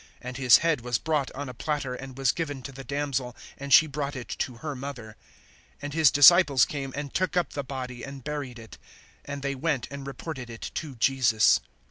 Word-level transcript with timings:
(11)And 0.23 0.37
his 0.37 0.57
head 0.57 0.81
was 0.81 0.97
brought 0.97 1.29
on 1.33 1.47
a 1.47 1.53
platter, 1.53 1.93
and 1.93 2.17
was 2.17 2.31
given 2.31 2.63
to 2.63 2.71
the 2.71 2.83
damsel, 2.83 3.35
and 3.55 3.71
she 3.71 3.85
brought 3.85 4.15
it 4.15 4.29
to 4.29 4.55
her 4.55 4.75
mother. 4.75 5.15
(12)And 5.83 5.93
his 5.93 6.09
disciples 6.09 6.65
came 6.65 6.91
and 6.95 7.13
took 7.13 7.37
up 7.37 7.53
the 7.53 7.63
body, 7.63 8.01
and 8.01 8.23
buried 8.23 8.57
it; 8.57 8.79
and 9.25 9.43
they 9.43 9.53
went 9.53 9.87
and 9.91 10.07
reported 10.07 10.49
it 10.49 10.71
to 10.73 10.95
Jesus. 10.95 11.59